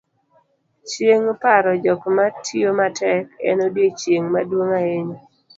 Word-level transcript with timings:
chieng' 0.89 1.29
paro 1.41 1.71
jok 1.83 2.01
matiyo 2.17 2.69
matek, 2.79 3.25
en 3.47 3.57
odiochieng' 3.67 4.31
maduong' 4.33 4.75
ahinya 4.79 5.17